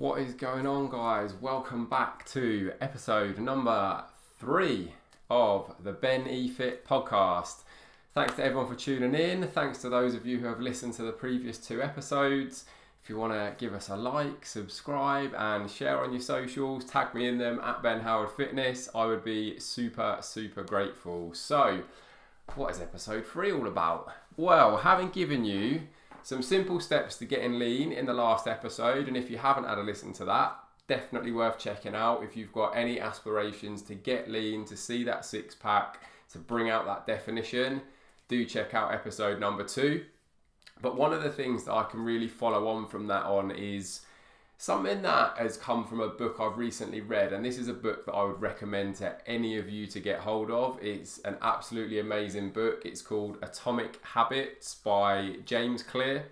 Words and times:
What 0.00 0.18
is 0.22 0.32
going 0.32 0.66
on, 0.66 0.88
guys? 0.88 1.34
Welcome 1.34 1.84
back 1.84 2.24
to 2.30 2.72
episode 2.80 3.38
number 3.38 4.02
three 4.38 4.94
of 5.28 5.74
the 5.84 5.92
Ben 5.92 6.26
E 6.26 6.48
Fit 6.48 6.86
podcast. 6.86 7.64
Thanks 8.14 8.34
to 8.36 8.42
everyone 8.42 8.66
for 8.66 8.74
tuning 8.74 9.14
in. 9.14 9.46
Thanks 9.48 9.82
to 9.82 9.90
those 9.90 10.14
of 10.14 10.24
you 10.24 10.38
who 10.38 10.46
have 10.46 10.58
listened 10.58 10.94
to 10.94 11.02
the 11.02 11.12
previous 11.12 11.58
two 11.58 11.82
episodes. 11.82 12.64
If 13.04 13.10
you 13.10 13.18
want 13.18 13.34
to 13.34 13.54
give 13.58 13.74
us 13.74 13.90
a 13.90 13.96
like, 13.96 14.46
subscribe, 14.46 15.34
and 15.36 15.70
share 15.70 16.02
on 16.02 16.12
your 16.12 16.22
socials, 16.22 16.86
tag 16.86 17.14
me 17.14 17.28
in 17.28 17.36
them 17.36 17.60
at 17.62 17.82
Ben 17.82 18.00
Howard 18.00 18.30
Fitness, 18.30 18.88
I 18.94 19.04
would 19.04 19.22
be 19.22 19.60
super, 19.60 20.16
super 20.22 20.62
grateful. 20.62 21.34
So, 21.34 21.82
what 22.54 22.70
is 22.70 22.80
episode 22.80 23.26
three 23.26 23.52
all 23.52 23.66
about? 23.66 24.10
Well, 24.38 24.78
having 24.78 25.10
given 25.10 25.44
you 25.44 25.82
some 26.22 26.42
simple 26.42 26.80
steps 26.80 27.16
to 27.16 27.24
getting 27.24 27.58
lean 27.58 27.92
in 27.92 28.06
the 28.06 28.14
last 28.14 28.46
episode, 28.46 29.08
and 29.08 29.16
if 29.16 29.30
you 29.30 29.38
haven't 29.38 29.64
had 29.64 29.78
a 29.78 29.82
listen 29.82 30.12
to 30.14 30.24
that, 30.26 30.56
definitely 30.86 31.32
worth 31.32 31.58
checking 31.58 31.94
out 31.94 32.22
if 32.22 32.36
you've 32.36 32.52
got 32.52 32.76
any 32.76 33.00
aspirations 33.00 33.82
to 33.82 33.94
get 33.94 34.28
lean, 34.28 34.64
to 34.66 34.76
see 34.76 35.04
that 35.04 35.24
six 35.24 35.54
pack, 35.54 36.00
to 36.32 36.38
bring 36.38 36.68
out 36.70 36.84
that 36.86 37.06
definition. 37.06 37.80
Do 38.28 38.44
check 38.44 38.74
out 38.74 38.92
episode 38.92 39.40
number 39.40 39.64
two. 39.64 40.04
But 40.82 40.96
one 40.96 41.12
of 41.12 41.22
the 41.22 41.30
things 41.30 41.64
that 41.64 41.74
I 41.74 41.84
can 41.84 42.00
really 42.04 42.28
follow 42.28 42.68
on 42.68 42.86
from 42.86 43.06
that 43.08 43.24
on 43.24 43.50
is 43.50 44.00
something 44.60 45.00
that 45.00 45.38
has 45.38 45.56
come 45.56 45.86
from 45.86 46.00
a 46.00 46.08
book 46.08 46.36
I've 46.38 46.58
recently 46.58 47.00
read, 47.00 47.32
and 47.32 47.42
this 47.42 47.56
is 47.56 47.68
a 47.68 47.72
book 47.72 48.04
that 48.04 48.12
I 48.12 48.24
would 48.24 48.42
recommend 48.42 48.96
to 48.96 49.16
any 49.26 49.56
of 49.56 49.70
you 49.70 49.86
to 49.86 49.98
get 50.00 50.20
hold 50.20 50.50
of. 50.50 50.78
It's 50.82 51.18
an 51.20 51.38
absolutely 51.40 51.98
amazing 51.98 52.50
book. 52.50 52.82
It's 52.84 53.00
called 53.00 53.38
Atomic 53.40 54.04
Habits 54.04 54.74
by 54.74 55.36
James 55.46 55.82
Clear, 55.82 56.26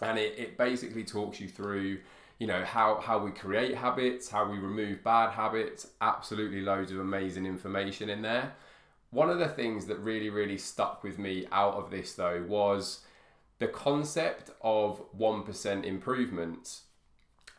and 0.00 0.20
it, 0.20 0.38
it 0.38 0.56
basically 0.56 1.02
talks 1.02 1.40
you 1.40 1.48
through 1.48 1.98
you 2.38 2.46
know 2.46 2.64
how 2.64 3.00
how 3.00 3.18
we 3.18 3.32
create 3.32 3.74
habits 3.74 4.28
how 4.28 4.48
we 4.48 4.58
remove 4.58 5.02
bad 5.02 5.30
habits 5.30 5.88
absolutely 6.00 6.60
loads 6.60 6.92
of 6.92 7.00
amazing 7.00 7.44
information 7.44 8.08
in 8.08 8.22
there 8.22 8.52
one 9.10 9.28
of 9.28 9.40
the 9.40 9.48
things 9.48 9.86
that 9.86 9.98
really 9.98 10.30
really 10.30 10.56
stuck 10.56 11.02
with 11.02 11.18
me 11.18 11.48
out 11.50 11.74
of 11.74 11.90
this 11.90 12.12
though 12.12 12.44
was 12.46 13.00
the 13.58 13.66
concept 13.66 14.52
of 14.62 15.02
1% 15.18 15.84
improvements 15.84 16.82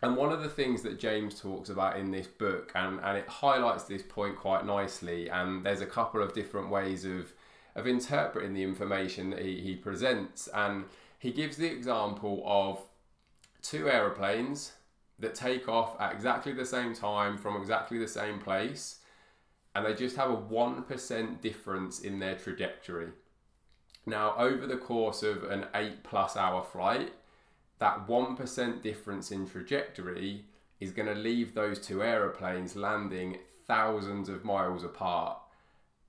and 0.01 0.15
one 0.15 0.31
of 0.31 0.41
the 0.41 0.49
things 0.49 0.81
that 0.83 0.97
James 0.97 1.39
talks 1.39 1.69
about 1.69 1.97
in 1.97 2.11
this 2.11 2.27
book, 2.27 2.71
and, 2.73 2.99
and 3.03 3.17
it 3.17 3.27
highlights 3.27 3.83
this 3.83 4.01
point 4.01 4.37
quite 4.37 4.65
nicely, 4.65 5.29
and 5.29 5.65
there's 5.65 5.81
a 5.81 5.85
couple 5.85 6.21
of 6.21 6.33
different 6.33 6.69
ways 6.69 7.03
of, 7.03 7.33
of 7.75 7.85
interpreting 7.85 8.53
the 8.53 8.63
information 8.63 9.29
that 9.31 9.41
he, 9.41 9.59
he 9.59 9.75
presents. 9.75 10.47
And 10.53 10.85
he 11.17 11.31
gives 11.31 11.57
the 11.57 11.69
example 11.69 12.41
of 12.45 12.79
two 13.61 13.89
aeroplanes 13.89 14.71
that 15.19 15.35
take 15.35 15.67
off 15.67 15.99
at 15.99 16.13
exactly 16.13 16.53
the 16.53 16.65
same 16.65 16.93
time 16.93 17.37
from 17.37 17.57
exactly 17.57 17.97
the 17.97 18.07
same 18.07 18.39
place, 18.39 18.99
and 19.75 19.85
they 19.85 19.93
just 19.93 20.15
have 20.15 20.31
a 20.31 20.37
1% 20.37 21.41
difference 21.41 21.99
in 21.99 22.19
their 22.19 22.35
trajectory. 22.35 23.09
Now, 24.05 24.33
over 24.37 24.65
the 24.65 24.77
course 24.77 25.23
of 25.23 25.43
an 25.43 25.65
eight 25.75 26.03
plus 26.03 26.37
hour 26.37 26.63
flight, 26.63 27.11
that 27.79 28.07
1% 28.07 28.81
difference 28.81 29.31
in 29.31 29.47
trajectory 29.47 30.45
is 30.79 30.91
going 30.91 31.07
to 31.07 31.15
leave 31.15 31.53
those 31.53 31.79
two 31.79 32.03
aeroplanes 32.03 32.75
landing 32.75 33.37
thousands 33.67 34.29
of 34.29 34.45
miles 34.45 34.83
apart. 34.83 35.37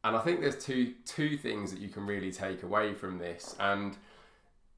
And 0.02 0.16
I 0.16 0.20
think 0.20 0.40
there's 0.40 0.62
two 0.62 0.94
two 1.04 1.36
things 1.36 1.70
that 1.70 1.80
you 1.80 1.88
can 1.88 2.06
really 2.06 2.32
take 2.32 2.62
away 2.62 2.94
from 2.94 3.18
this 3.18 3.54
and 3.60 3.96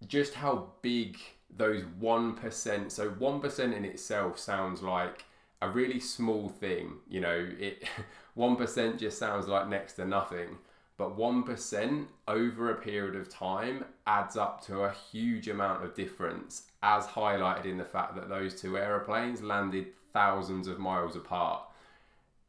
just 0.07 0.35
how 0.35 0.71
big 0.83 1.17
those 1.55 1.83
1% 2.01 2.91
so 2.91 3.11
1% 3.11 3.77
in 3.77 3.85
itself 3.85 4.39
sounds 4.39 4.83
like 4.83 5.25
a 5.61 5.69
really 5.69 6.01
small 6.01 6.49
thing, 6.49 6.95
you 7.09 7.21
know, 7.21 7.49
it 7.59 7.85
1% 8.37 8.99
just 8.99 9.19
sounds 9.19 9.47
like 9.47 9.69
next 9.69 9.93
to 9.95 10.05
nothing 10.05 10.59
but 11.03 11.19
1% 11.19 12.07
over 12.29 12.71
a 12.71 12.77
period 12.77 13.17
of 13.17 13.29
time 13.29 13.85
adds 14.07 14.37
up 14.37 14.65
to 14.65 14.85
a 14.85 14.95
huge 15.11 15.49
amount 15.49 15.83
of 15.83 15.97
difference, 15.97 16.69
as 16.81 17.05
highlighted 17.07 17.65
in 17.65 17.77
the 17.77 17.85
fact 17.85 18.15
that 18.15 18.29
those 18.29 18.55
two 18.55 18.79
aeroplanes 18.79 19.43
landed 19.43 19.89
thousands 20.13 20.69
of 20.69 20.79
miles 20.79 21.17
apart. 21.17 21.65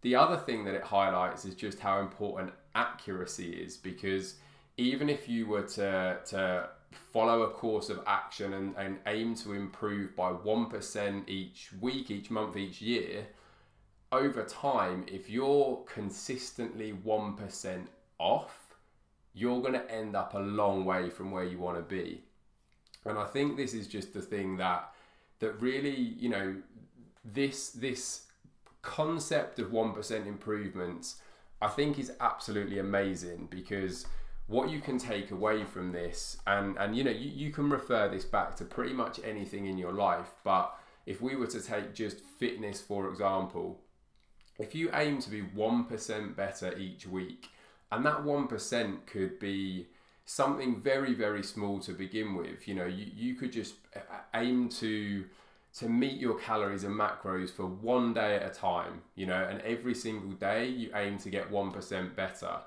The 0.03 0.15
other 0.15 0.37
thing 0.37 0.65
that 0.65 0.75
it 0.75 0.83
highlights 0.83 1.45
is 1.45 1.55
just 1.55 1.79
how 1.79 1.99
important 1.99 2.53
accuracy 2.75 3.49
is 3.53 3.75
because 3.75 4.35
even 4.77 5.09
if 5.09 5.27
you 5.27 5.47
were 5.47 5.63
to, 5.63 6.19
to 6.27 6.69
follow 6.91 7.41
a 7.41 7.49
course 7.49 7.89
of 7.89 8.03
action 8.05 8.53
and, 8.53 8.75
and 8.77 8.99
aim 9.07 9.33
to 9.37 9.53
improve 9.53 10.15
by 10.15 10.31
1% 10.31 11.27
each 11.27 11.71
week, 11.81 12.11
each 12.11 12.29
month, 12.29 12.55
each 12.55 12.83
year, 12.83 13.25
over 14.11 14.43
time, 14.43 15.05
if 15.07 15.27
you're 15.27 15.83
consistently 15.91 16.93
1% 17.03 17.87
off, 18.23 18.75
you're 19.33 19.61
going 19.61 19.73
to 19.73 19.91
end 19.91 20.15
up 20.15 20.33
a 20.33 20.39
long 20.39 20.85
way 20.85 21.09
from 21.09 21.31
where 21.31 21.43
you 21.43 21.57
want 21.57 21.77
to 21.77 21.83
be. 21.83 22.23
And 23.05 23.17
I 23.17 23.25
think 23.25 23.57
this 23.57 23.73
is 23.73 23.87
just 23.87 24.13
the 24.13 24.21
thing 24.21 24.57
that 24.57 24.89
that 25.39 25.59
really, 25.61 25.95
you 25.95 26.29
know, 26.29 26.55
this 27.25 27.71
this 27.71 28.25
concept 28.81 29.59
of 29.59 29.71
1% 29.71 30.27
improvements 30.27 31.15
I 31.61 31.69
think 31.69 31.97
is 31.97 32.11
absolutely 32.19 32.79
amazing 32.79 33.47
because 33.49 34.05
what 34.47 34.69
you 34.69 34.81
can 34.81 34.97
take 34.97 35.31
away 35.31 35.63
from 35.63 35.93
this 35.93 36.37
and 36.45 36.77
and 36.77 36.95
you 36.95 37.03
know 37.05 37.11
you, 37.11 37.29
you 37.29 37.51
can 37.51 37.69
refer 37.69 38.09
this 38.09 38.25
back 38.25 38.55
to 38.57 38.65
pretty 38.65 38.93
much 38.93 39.21
anything 39.23 39.67
in 39.67 39.77
your 39.77 39.93
life 39.93 40.31
but 40.43 40.77
if 41.05 41.21
we 41.21 41.37
were 41.37 41.47
to 41.47 41.61
take 41.61 41.93
just 41.93 42.19
fitness 42.19 42.81
for 42.81 43.07
example 43.07 43.79
if 44.59 44.75
you 44.75 44.89
aim 44.93 45.19
to 45.19 45.29
be 45.29 45.41
1% 45.41 46.35
better 46.35 46.77
each 46.77 47.07
week 47.07 47.47
and 47.93 48.05
that 48.05 48.23
1% 48.23 49.05
could 49.05 49.39
be 49.39 49.87
something 50.25 50.81
very 50.81 51.13
very 51.13 51.43
small 51.43 51.79
to 51.79 51.91
begin 51.91 52.35
with. 52.35 52.67
You 52.67 52.75
know 52.75 52.85
you, 52.85 53.05
you 53.15 53.35
could 53.35 53.51
just 53.51 53.75
aim 54.33 54.69
to 54.69 55.25
to 55.79 55.89
meet 55.89 56.19
your 56.19 56.35
calories 56.35 56.83
and 56.83 56.95
macros 56.95 57.49
for 57.49 57.65
one 57.65 58.13
day 58.13 58.35
at 58.35 58.45
a 58.45 58.53
time 58.53 59.01
you 59.15 59.25
know 59.25 59.47
and 59.49 59.59
every 59.61 59.95
single 59.95 60.31
day 60.31 60.67
you 60.67 60.91
aim 60.95 61.17
to 61.19 61.29
get 61.29 61.51
1% 61.51 62.15
better. 62.15 62.57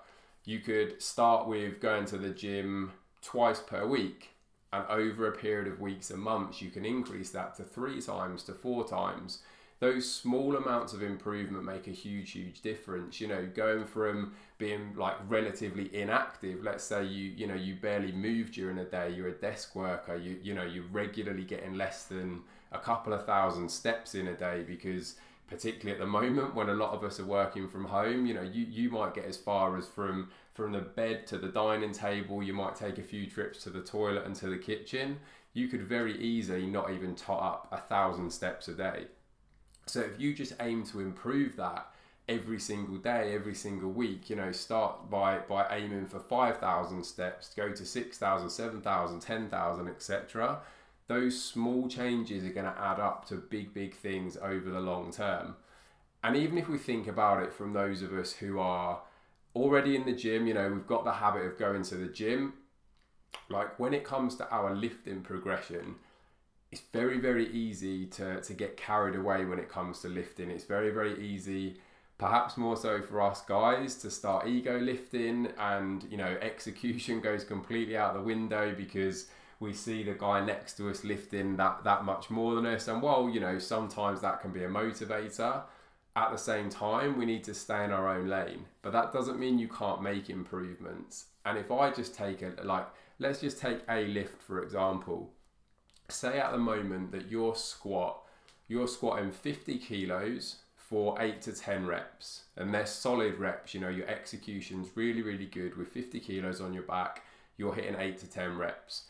You 0.44 0.60
could 0.60 1.02
start 1.02 1.48
with 1.48 1.80
going 1.80 2.04
to 2.06 2.18
the 2.18 2.30
gym 2.30 2.92
twice 3.22 3.60
per 3.60 3.84
week 3.86 4.30
and 4.72 4.84
over 4.88 5.26
a 5.26 5.32
period 5.32 5.66
of 5.66 5.80
weeks 5.80 6.10
and 6.10 6.22
months 6.22 6.60
you 6.60 6.70
can 6.70 6.84
increase 6.84 7.30
that 7.30 7.56
to 7.56 7.64
three 7.64 8.00
times 8.00 8.42
to 8.44 8.52
four 8.52 8.86
times 8.86 9.40
those 9.78 10.10
small 10.10 10.56
amounts 10.56 10.92
of 10.92 11.02
improvement 11.02 11.64
make 11.64 11.86
a 11.86 11.90
huge 11.90 12.32
huge 12.32 12.60
difference. 12.62 13.20
You 13.20 13.28
know 13.28 13.46
going 13.54 13.84
from 13.84 14.32
being 14.58 14.94
like 14.96 15.16
relatively 15.28 15.94
inactive 15.94 16.62
let's 16.62 16.84
say 16.84 17.04
you 17.04 17.32
you 17.36 17.46
know 17.46 17.54
you 17.54 17.74
barely 17.74 18.12
move 18.12 18.52
during 18.52 18.78
a 18.78 18.84
day 18.84 19.12
you're 19.14 19.28
a 19.28 19.32
desk 19.32 19.76
worker 19.76 20.16
you 20.16 20.38
you 20.42 20.54
know 20.54 20.64
you're 20.64 20.84
regularly 20.90 21.44
getting 21.44 21.74
less 21.74 22.04
than 22.04 22.40
a 22.72 22.78
couple 22.78 23.12
of 23.12 23.26
thousand 23.26 23.70
steps 23.70 24.14
in 24.14 24.28
a 24.28 24.34
day 24.34 24.64
because 24.66 25.16
particularly 25.46 25.92
at 25.92 25.98
the 25.98 26.06
moment 26.06 26.54
when 26.54 26.70
a 26.70 26.74
lot 26.74 26.92
of 26.92 27.04
us 27.04 27.20
are 27.20 27.26
working 27.26 27.68
from 27.68 27.84
home 27.84 28.24
you 28.24 28.32
know 28.34 28.42
you 28.42 28.64
you 28.64 28.90
might 28.90 29.14
get 29.14 29.26
as 29.26 29.36
far 29.36 29.76
as 29.76 29.86
from 29.86 30.30
from 30.54 30.72
the 30.72 30.80
bed 30.80 31.26
to 31.26 31.36
the 31.36 31.48
dining 31.48 31.92
table 31.92 32.42
you 32.42 32.54
might 32.54 32.74
take 32.74 32.96
a 32.96 33.02
few 33.02 33.26
trips 33.26 33.62
to 33.62 33.70
the 33.70 33.82
toilet 33.82 34.24
and 34.24 34.34
to 34.34 34.48
the 34.48 34.56
kitchen. 34.56 35.18
You 35.52 35.68
could 35.68 35.82
very 35.82 36.18
easily 36.18 36.66
not 36.66 36.90
even 36.90 37.14
tot 37.14 37.42
up 37.42 37.68
a 37.72 37.78
thousand 37.78 38.30
steps 38.30 38.68
a 38.68 38.74
day 38.74 39.06
so 39.86 40.00
if 40.00 40.20
you 40.20 40.34
just 40.34 40.54
aim 40.60 40.84
to 40.86 41.00
improve 41.00 41.56
that 41.56 41.86
every 42.28 42.58
single 42.58 42.96
day, 42.96 43.34
every 43.34 43.54
single 43.54 43.90
week, 43.90 44.28
you 44.28 44.36
know, 44.36 44.52
start 44.52 45.08
by 45.08 45.38
by 45.38 45.66
aiming 45.70 46.06
for 46.06 46.18
5,000 46.18 47.04
steps, 47.04 47.54
go 47.54 47.70
to 47.70 47.84
6,000, 47.84 48.50
7,000, 48.50 49.20
10,000, 49.20 49.88
etc. 49.88 50.58
Those 51.06 51.40
small 51.40 51.88
changes 51.88 52.44
are 52.44 52.52
going 52.52 52.66
to 52.72 52.80
add 52.80 52.98
up 52.98 53.26
to 53.28 53.36
big 53.36 53.72
big 53.72 53.94
things 53.94 54.36
over 54.36 54.70
the 54.70 54.80
long 54.80 55.12
term. 55.12 55.56
And 56.24 56.36
even 56.36 56.58
if 56.58 56.68
we 56.68 56.78
think 56.78 57.06
about 57.06 57.42
it 57.42 57.52
from 57.52 57.72
those 57.72 58.02
of 58.02 58.12
us 58.12 58.32
who 58.32 58.58
are 58.58 59.02
already 59.54 59.94
in 59.94 60.04
the 60.04 60.12
gym, 60.12 60.48
you 60.48 60.54
know, 60.54 60.68
we've 60.68 60.86
got 60.86 61.04
the 61.04 61.12
habit 61.12 61.44
of 61.44 61.58
going 61.58 61.84
to 61.84 61.94
the 61.94 62.08
gym, 62.08 62.54
like 63.48 63.78
when 63.78 63.94
it 63.94 64.02
comes 64.02 64.34
to 64.36 64.50
our 64.50 64.74
lifting 64.74 65.20
progression, 65.20 65.94
it's 66.72 66.82
very 66.92 67.18
very 67.18 67.48
easy 67.50 68.06
to 68.06 68.40
to 68.40 68.54
get 68.54 68.76
carried 68.76 69.16
away 69.16 69.44
when 69.44 69.58
it 69.58 69.68
comes 69.68 70.00
to 70.00 70.08
lifting. 70.08 70.50
It's 70.50 70.64
very 70.64 70.90
very 70.90 71.20
easy 71.20 71.76
perhaps 72.18 72.56
more 72.56 72.76
so 72.76 73.02
for 73.02 73.20
us 73.20 73.42
guys 73.42 73.94
to 73.96 74.10
start 74.10 74.46
ego 74.46 74.78
lifting 74.78 75.48
and 75.58 76.06
you 76.10 76.16
know 76.16 76.36
execution 76.42 77.20
goes 77.20 77.44
completely 77.44 77.96
out 77.96 78.14
the 78.14 78.22
window 78.22 78.74
because 78.76 79.26
we 79.58 79.72
see 79.72 80.02
the 80.02 80.12
guy 80.12 80.44
next 80.44 80.74
to 80.76 80.90
us 80.90 81.04
lifting 81.04 81.56
that 81.56 81.82
that 81.84 82.04
much 82.04 82.30
more 82.30 82.54
than 82.54 82.66
us. 82.66 82.88
And 82.88 83.02
while 83.02 83.28
you 83.28 83.40
know 83.40 83.58
sometimes 83.58 84.20
that 84.20 84.40
can 84.40 84.52
be 84.52 84.64
a 84.64 84.68
motivator 84.68 85.62
at 86.14 86.30
the 86.30 86.38
same 86.38 86.70
time 86.70 87.18
we 87.18 87.26
need 87.26 87.44
to 87.44 87.54
stay 87.54 87.84
in 87.84 87.90
our 87.90 88.08
own 88.08 88.28
lane. 88.28 88.64
But 88.82 88.92
that 88.92 89.12
doesn't 89.12 89.38
mean 89.38 89.58
you 89.58 89.68
can't 89.68 90.02
make 90.02 90.30
improvements. 90.30 91.26
And 91.44 91.56
if 91.58 91.70
i 91.70 91.90
just 91.90 92.14
take 92.14 92.42
it 92.42 92.64
like 92.64 92.86
let's 93.18 93.40
just 93.40 93.58
take 93.58 93.80
a 93.88 94.06
lift 94.08 94.42
for 94.42 94.62
example 94.62 95.30
say 96.08 96.38
at 96.38 96.52
the 96.52 96.58
moment 96.58 97.12
that 97.12 97.30
your 97.30 97.56
squat 97.56 98.22
you're 98.68 98.88
squatting 98.88 99.30
50 99.30 99.78
kilos 99.78 100.56
for 100.76 101.20
8 101.20 101.40
to 101.42 101.52
10 101.52 101.86
reps. 101.86 102.42
And 102.56 102.72
they're 102.72 102.86
solid 102.86 103.38
reps, 103.38 103.74
you 103.74 103.80
know, 103.80 103.88
your 103.88 104.08
execution's 104.08 104.88
really, 104.94 105.22
really 105.22 105.46
good 105.46 105.76
with 105.76 105.88
50 105.88 106.20
kilos 106.20 106.60
on 106.60 106.72
your 106.72 106.82
back, 106.82 107.22
you're 107.56 107.74
hitting 107.74 107.96
8 107.98 108.18
to 108.18 108.30
10 108.30 108.56
reps. 108.56 109.04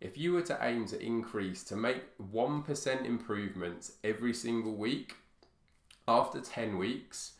If 0.00 0.16
you 0.16 0.32
were 0.32 0.42
to 0.42 0.58
aim 0.62 0.86
to 0.86 1.02
increase 1.02 1.62
to 1.64 1.76
make 1.76 2.02
1% 2.32 3.04
improvements 3.04 3.92
every 4.02 4.32
single 4.32 4.74
week, 4.74 5.16
after 6.08 6.40
10 6.40 6.78
weeks, 6.78 7.32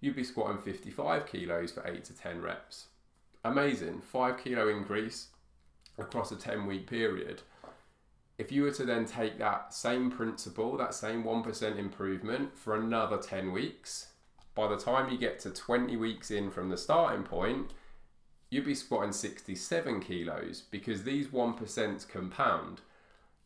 you'd 0.00 0.16
be 0.16 0.24
squatting 0.24 0.58
55 0.58 1.26
kilos 1.26 1.72
for 1.72 1.86
8 1.86 2.04
to 2.04 2.16
10 2.16 2.40
reps. 2.40 2.86
Amazing, 3.44 4.00
5 4.00 4.38
kilo 4.42 4.68
increase 4.68 5.28
across 5.98 6.32
a 6.32 6.36
10 6.36 6.66
week 6.66 6.86
period. 6.88 7.42
If 8.38 8.52
you 8.52 8.62
were 8.62 8.72
to 8.72 8.84
then 8.84 9.06
take 9.06 9.38
that 9.38 9.72
same 9.72 10.10
principle, 10.10 10.76
that 10.76 10.94
same 10.94 11.24
1% 11.24 11.78
improvement 11.78 12.56
for 12.56 12.76
another 12.76 13.16
10 13.16 13.50
weeks, 13.50 14.08
by 14.54 14.68
the 14.68 14.76
time 14.76 15.10
you 15.10 15.18
get 15.18 15.38
to 15.40 15.50
20 15.50 15.96
weeks 15.96 16.30
in 16.30 16.50
from 16.50 16.68
the 16.68 16.76
starting 16.76 17.22
point, 17.22 17.72
you'd 18.50 18.66
be 18.66 18.74
squatting 18.74 19.12
67 19.12 20.00
kilos 20.00 20.62
because 20.70 21.02
these 21.02 21.28
1% 21.28 22.08
compound. 22.08 22.82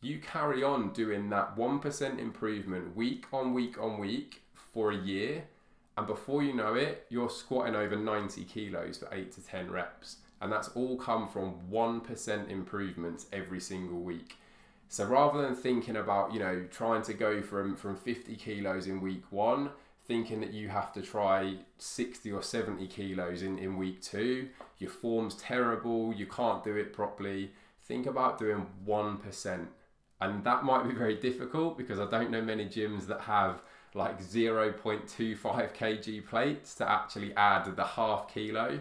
You 0.01 0.19
carry 0.19 0.63
on 0.63 0.91
doing 0.91 1.29
that 1.29 1.55
1% 1.55 2.19
improvement 2.19 2.95
week 2.95 3.25
on 3.31 3.53
week 3.53 3.79
on 3.79 3.97
week 3.99 4.41
for 4.73 4.91
a 4.91 4.97
year, 4.97 5.45
and 5.97 6.07
before 6.07 6.43
you 6.43 6.53
know 6.53 6.73
it, 6.75 7.05
you're 7.09 7.29
squatting 7.29 7.75
over 7.75 7.95
90 7.95 8.43
kilos 8.45 8.97
for 8.97 9.07
8 9.11 9.31
to 9.33 9.45
10 9.45 9.69
reps. 9.69 10.17
And 10.41 10.51
that's 10.51 10.69
all 10.69 10.97
come 10.97 11.27
from 11.27 11.55
1% 11.71 12.49
improvements 12.49 13.27
every 13.31 13.59
single 13.59 13.99
week. 13.99 14.37
So 14.91 15.05
rather 15.05 15.41
than 15.41 15.55
thinking 15.55 15.95
about, 15.95 16.33
you 16.33 16.39
know, 16.41 16.65
trying 16.69 17.01
to 17.03 17.13
go 17.13 17.41
from, 17.41 17.77
from 17.77 17.95
50 17.95 18.35
kilos 18.35 18.87
in 18.87 18.99
week 18.99 19.23
one, 19.29 19.69
thinking 20.05 20.41
that 20.41 20.51
you 20.51 20.67
have 20.67 20.91
to 20.91 21.01
try 21.01 21.55
60 21.77 22.29
or 22.29 22.43
70 22.43 22.87
kilos 22.87 23.41
in, 23.41 23.57
in 23.57 23.77
week 23.77 24.01
two, 24.01 24.49
your 24.79 24.89
form's 24.89 25.35
terrible, 25.35 26.13
you 26.13 26.25
can't 26.25 26.61
do 26.61 26.75
it 26.75 26.91
properly, 26.91 27.51
think 27.85 28.05
about 28.05 28.37
doing 28.37 28.67
1%. 28.85 29.67
And 30.19 30.43
that 30.43 30.65
might 30.65 30.85
be 30.85 30.93
very 30.93 31.15
difficult 31.15 31.77
because 31.77 31.97
I 31.97 32.09
don't 32.09 32.29
know 32.29 32.41
many 32.41 32.65
gyms 32.65 33.07
that 33.07 33.21
have 33.21 33.61
like 33.93 34.21
0.25 34.21 35.39
kg 35.39 36.27
plates 36.27 36.75
to 36.75 36.91
actually 36.91 37.33
add 37.37 37.77
the 37.77 37.85
half 37.85 38.27
kilo. 38.33 38.77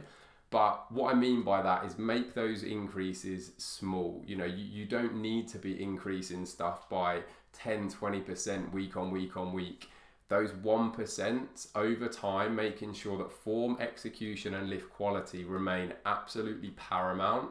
But 0.50 0.90
what 0.90 1.14
I 1.14 1.16
mean 1.16 1.42
by 1.42 1.62
that 1.62 1.84
is 1.84 1.96
make 1.96 2.34
those 2.34 2.64
increases 2.64 3.52
small. 3.56 4.22
You 4.26 4.36
know, 4.36 4.44
you, 4.44 4.64
you 4.64 4.84
don't 4.84 5.16
need 5.16 5.46
to 5.48 5.58
be 5.58 5.80
increasing 5.80 6.44
stuff 6.44 6.88
by 6.88 7.22
10, 7.52 7.90
20% 7.90 8.72
week 8.72 8.96
on 8.96 9.10
week 9.12 9.36
on 9.36 9.52
week. 9.52 9.88
Those 10.28 10.50
1% 10.52 11.66
over 11.74 12.08
time, 12.08 12.54
making 12.54 12.94
sure 12.94 13.18
that 13.18 13.32
form, 13.32 13.76
execution, 13.80 14.54
and 14.54 14.70
lift 14.70 14.90
quality 14.90 15.44
remain 15.44 15.92
absolutely 16.06 16.70
paramount. 16.70 17.50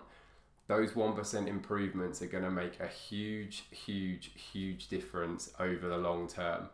Those 0.67 0.91
1% 0.91 1.47
improvements 1.47 2.21
are 2.21 2.27
going 2.27 2.43
to 2.43 2.51
make 2.51 2.79
a 2.79 2.87
huge, 2.87 3.63
huge, 3.71 4.31
huge 4.35 4.87
difference 4.87 5.51
over 5.59 5.89
the 5.89 5.97
long 5.97 6.27
term. 6.27 6.69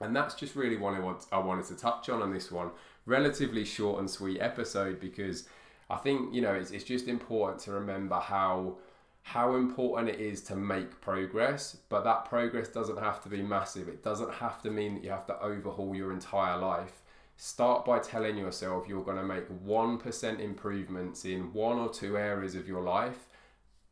And 0.00 0.16
that's 0.16 0.34
just 0.34 0.56
really 0.56 0.76
what 0.76 0.94
I, 0.94 1.00
want, 1.00 1.26
I 1.30 1.38
wanted 1.38 1.66
to 1.66 1.76
touch 1.76 2.08
on 2.08 2.22
on 2.22 2.32
this 2.32 2.50
one. 2.50 2.70
Relatively 3.10 3.64
short 3.64 3.98
and 3.98 4.08
sweet 4.08 4.40
episode 4.40 5.00
because 5.00 5.48
I 5.90 5.96
think, 5.96 6.32
you 6.32 6.42
know, 6.42 6.52
it's, 6.52 6.70
it's 6.70 6.84
just 6.84 7.08
important 7.08 7.60
to 7.62 7.72
remember 7.72 8.14
how 8.14 8.76
how 9.22 9.56
important 9.56 10.08
it 10.10 10.20
is 10.20 10.40
to 10.42 10.54
make 10.54 11.00
progress, 11.00 11.76
but 11.88 12.04
that 12.04 12.24
progress 12.24 12.68
doesn't 12.68 13.00
have 13.00 13.20
to 13.24 13.28
be 13.28 13.42
massive. 13.42 13.88
It 13.88 14.04
doesn't 14.04 14.32
have 14.34 14.62
to 14.62 14.70
mean 14.70 14.94
that 14.94 15.02
you 15.02 15.10
have 15.10 15.26
to 15.26 15.42
overhaul 15.42 15.92
your 15.94 16.12
entire 16.12 16.56
life. 16.56 17.02
Start 17.36 17.84
by 17.84 17.98
telling 17.98 18.38
yourself 18.38 18.86
you're 18.88 19.04
going 19.04 19.16
to 19.16 19.24
make 19.24 19.48
1% 19.66 20.40
improvements 20.40 21.24
in 21.24 21.52
one 21.52 21.78
or 21.78 21.88
two 21.92 22.16
areas 22.16 22.54
of 22.54 22.68
your 22.68 22.82
life 22.82 23.26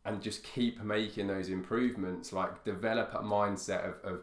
and 0.05 0.23
just 0.23 0.45
keep 0.45 0.81
making 0.81 1.27
those 1.27 1.49
improvements. 1.49 2.33
Like, 2.33 2.65
develop 2.65 3.13
a 3.15 3.23
mindset 3.25 3.85
of, 3.85 3.95
of 4.05 4.21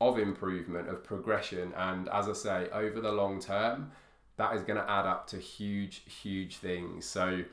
of 0.00 0.18
improvement, 0.18 0.88
of 0.88 1.04
progression. 1.04 1.72
And 1.76 2.08
as 2.08 2.28
I 2.28 2.32
say, 2.32 2.68
over 2.72 3.00
the 3.00 3.12
long 3.12 3.40
term, 3.40 3.90
that 4.40 4.56
is 4.56 4.62
going 4.62 4.78
to 4.78 4.90
add 4.90 5.06
up 5.06 5.26
to 5.28 5.36
huge, 5.36 6.02
huge 6.22 6.56
things. 6.56 7.04
So, 7.04 7.44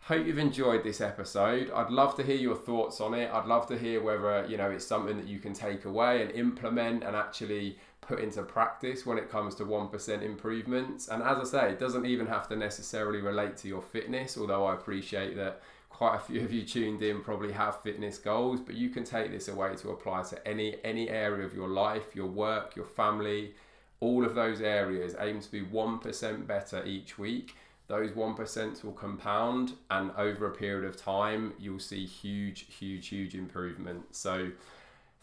hope 0.00 0.26
you've 0.26 0.38
enjoyed 0.38 0.82
this 0.82 1.00
episode. 1.00 1.70
I'd 1.70 1.90
love 1.90 2.16
to 2.16 2.22
hear 2.22 2.36
your 2.36 2.56
thoughts 2.56 3.00
on 3.00 3.14
it. 3.14 3.30
I'd 3.30 3.46
love 3.46 3.66
to 3.68 3.78
hear 3.78 4.02
whether, 4.02 4.46
you 4.48 4.56
know, 4.56 4.70
it's 4.70 4.86
something 4.86 5.16
that 5.16 5.26
you 5.26 5.38
can 5.38 5.52
take 5.52 5.84
away 5.84 6.22
and 6.22 6.30
implement 6.32 7.04
and 7.04 7.14
actually 7.14 7.78
put 8.00 8.20
into 8.20 8.42
practice 8.42 9.06
when 9.06 9.18
it 9.18 9.30
comes 9.30 9.54
to 9.56 9.64
1% 9.64 10.22
improvements. 10.22 11.08
And 11.08 11.22
as 11.22 11.38
I 11.38 11.44
say, 11.44 11.70
it 11.72 11.78
doesn't 11.78 12.06
even 12.06 12.26
have 12.26 12.48
to 12.48 12.56
necessarily 12.56 13.20
relate 13.20 13.56
to 13.58 13.68
your 13.68 13.82
fitness, 13.82 14.36
although 14.36 14.66
I 14.66 14.74
appreciate 14.74 15.36
that 15.36 15.62
quite 15.88 16.16
a 16.16 16.18
few 16.18 16.40
of 16.42 16.52
you 16.52 16.64
tuned 16.64 17.02
in 17.02 17.22
probably 17.22 17.52
have 17.52 17.80
fitness 17.82 18.18
goals, 18.18 18.60
but 18.60 18.74
you 18.74 18.88
can 18.88 19.04
take 19.04 19.30
this 19.30 19.48
away 19.48 19.74
to 19.76 19.90
apply 19.90 20.22
to 20.24 20.48
any 20.48 20.76
any 20.84 21.08
area 21.08 21.46
of 21.46 21.54
your 21.54 21.68
life, 21.68 22.14
your 22.14 22.26
work, 22.26 22.74
your 22.74 22.84
family, 22.84 23.54
all 24.00 24.24
of 24.24 24.34
those 24.34 24.60
areas. 24.60 25.14
Aim 25.18 25.40
to 25.40 25.50
be 25.50 25.62
1% 25.62 26.46
better 26.46 26.84
each 26.84 27.18
week. 27.18 27.54
Those 27.86 28.12
1% 28.12 28.84
will 28.84 28.92
compound 28.92 29.74
and 29.90 30.10
over 30.16 30.46
a 30.46 30.54
period 30.54 30.88
of 30.88 30.96
time 30.96 31.52
you'll 31.58 31.78
see 31.78 32.06
huge 32.06 32.66
huge 32.78 33.08
huge 33.08 33.34
improvement. 33.34 34.04
So 34.12 34.50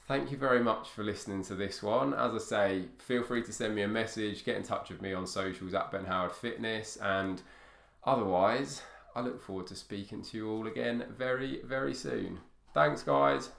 thank 0.07 0.31
you 0.31 0.38
very 0.38 0.63
much 0.63 0.89
for 0.89 1.03
listening 1.03 1.44
to 1.45 1.56
this 1.56 1.81
one. 1.81 2.13
As 2.13 2.33
I 2.35 2.38
say, 2.38 2.83
feel 3.00 3.23
free 3.23 3.41
to 3.44 3.51
send 3.51 3.73
me 3.73 3.81
a 3.81 3.88
message, 3.88 4.45
get 4.45 4.57
in 4.57 4.63
touch 4.63 4.89
with 4.89 5.01
me 5.01 5.12
on 5.13 5.25
socials 5.25 5.74
at 5.74 5.91
Ben 5.91 6.06
Howard 6.06 6.33
Fitness 6.33 6.97
and 6.97 7.41
otherwise 8.03 8.83
I 9.15 9.21
look 9.21 9.41
forward 9.41 9.67
to 9.67 9.75
speaking 9.75 10.21
to 10.24 10.38
you 10.38 10.51
all 10.51 10.67
again 10.67 11.06
very, 11.17 11.62
very 11.63 11.95
soon. 11.95 12.39
Thanks, 12.74 13.01
guys. 13.01 13.50